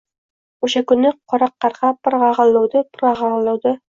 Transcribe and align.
Oʼsha 0.67 0.81
kuni 0.91 1.11
qora 1.33 1.49
qargʼa 1.65 1.91
bir 2.07 2.17
qagʼillovdi, 2.23 2.81
bir 2.89 3.05
qagʼillovdi… 3.05 3.75